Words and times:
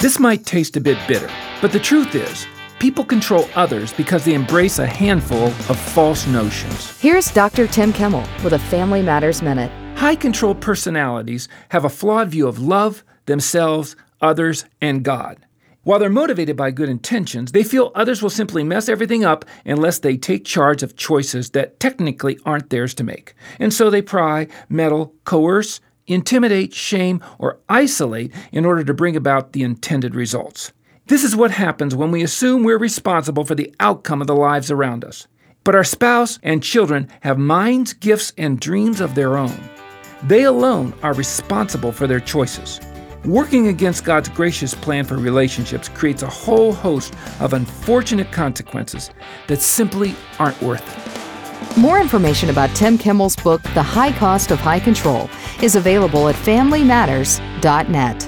This 0.00 0.20
might 0.20 0.46
taste 0.46 0.76
a 0.76 0.80
bit 0.80 0.96
bitter, 1.08 1.28
but 1.60 1.72
the 1.72 1.80
truth 1.80 2.14
is, 2.14 2.46
people 2.78 3.04
control 3.04 3.48
others 3.56 3.92
because 3.92 4.24
they 4.24 4.34
embrace 4.34 4.78
a 4.78 4.86
handful 4.86 5.46
of 5.46 5.76
false 5.76 6.24
notions. 6.28 6.96
Here's 7.00 7.32
Dr. 7.32 7.66
Tim 7.66 7.92
Kimmel 7.92 8.24
with 8.44 8.52
a 8.52 8.60
Family 8.60 9.02
Matters 9.02 9.42
Minute. 9.42 9.72
High 9.98 10.14
control 10.14 10.54
personalities 10.54 11.48
have 11.70 11.84
a 11.84 11.88
flawed 11.88 12.28
view 12.28 12.46
of 12.46 12.60
love, 12.60 13.02
themselves, 13.26 13.96
others, 14.20 14.64
and 14.80 15.02
God. 15.02 15.44
While 15.82 15.98
they're 15.98 16.10
motivated 16.10 16.56
by 16.56 16.70
good 16.70 16.88
intentions, 16.88 17.50
they 17.50 17.64
feel 17.64 17.90
others 17.96 18.22
will 18.22 18.30
simply 18.30 18.62
mess 18.62 18.88
everything 18.88 19.24
up 19.24 19.44
unless 19.64 19.98
they 19.98 20.16
take 20.16 20.44
charge 20.44 20.84
of 20.84 20.94
choices 20.94 21.50
that 21.50 21.80
technically 21.80 22.38
aren't 22.44 22.70
theirs 22.70 22.94
to 22.94 23.04
make. 23.04 23.34
And 23.58 23.74
so 23.74 23.90
they 23.90 24.02
pry, 24.02 24.46
meddle, 24.68 25.14
coerce, 25.24 25.80
intimidate, 26.08 26.74
shame, 26.74 27.22
or 27.38 27.60
isolate 27.68 28.32
in 28.50 28.64
order 28.64 28.82
to 28.82 28.94
bring 28.94 29.14
about 29.14 29.52
the 29.52 29.62
intended 29.62 30.14
results. 30.14 30.72
This 31.06 31.22
is 31.24 31.36
what 31.36 31.52
happens 31.52 31.94
when 31.94 32.10
we 32.10 32.22
assume 32.22 32.64
we're 32.64 32.78
responsible 32.78 33.44
for 33.44 33.54
the 33.54 33.72
outcome 33.80 34.20
of 34.20 34.26
the 34.26 34.34
lives 34.34 34.70
around 34.70 35.04
us. 35.04 35.26
But 35.64 35.74
our 35.74 35.84
spouse 35.84 36.38
and 36.42 36.62
children 36.62 37.08
have 37.20 37.38
minds, 37.38 37.92
gifts, 37.92 38.32
and 38.36 38.58
dreams 38.58 39.00
of 39.00 39.14
their 39.14 39.36
own. 39.36 39.56
They 40.24 40.44
alone 40.44 40.94
are 41.02 41.14
responsible 41.14 41.92
for 41.92 42.06
their 42.06 42.20
choices. 42.20 42.80
Working 43.24 43.68
against 43.68 44.04
God's 44.04 44.28
gracious 44.28 44.74
plan 44.74 45.04
for 45.04 45.16
relationships 45.16 45.88
creates 45.88 46.22
a 46.22 46.28
whole 46.28 46.72
host 46.72 47.14
of 47.40 47.52
unfortunate 47.52 48.30
consequences 48.30 49.10
that 49.46 49.60
simply 49.60 50.14
aren't 50.38 50.60
worth 50.62 50.82
it. 50.96 51.07
More 51.76 52.00
information 52.00 52.50
about 52.50 52.74
Tim 52.74 52.98
Kimmel's 52.98 53.36
book, 53.36 53.62
The 53.74 53.82
High 53.82 54.12
Cost 54.12 54.50
of 54.50 54.58
High 54.58 54.80
Control, 54.80 55.30
is 55.62 55.76
available 55.76 56.28
at 56.28 56.34
FamilyMatters.net. 56.34 58.27